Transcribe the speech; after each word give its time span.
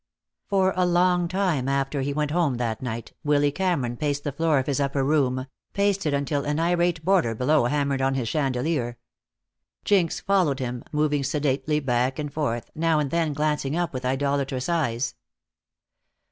For 0.47 0.73
a 0.75 0.83
long 0.83 1.27
time 1.27 1.69
after 1.69 2.01
he 2.01 2.11
went 2.11 2.31
home 2.31 2.55
that 2.55 2.81
night 2.81 3.13
Willy 3.23 3.51
Cameron 3.51 3.97
paced 3.97 4.23
the 4.23 4.31
floor 4.31 4.57
of 4.57 4.65
his 4.65 4.79
upper 4.79 5.03
room, 5.03 5.45
paced 5.73 6.07
it 6.07 6.13
until 6.15 6.43
an 6.43 6.59
irate 6.59 7.05
boarder 7.05 7.35
below 7.35 7.65
hammered 7.65 8.01
on 8.01 8.15
his 8.15 8.27
chandelier. 8.27 8.97
Jinx 9.85 10.19
followed 10.19 10.57
him, 10.57 10.83
moving 10.91 11.21
sedately 11.23 11.79
back 11.79 12.17
and 12.17 12.33
forth, 12.33 12.71
now 12.73 12.97
and 12.97 13.11
then 13.11 13.33
glancing 13.33 13.75
up 13.75 13.93
with 13.93 14.03
idolatrous 14.03 14.67
eyes. 14.67 15.13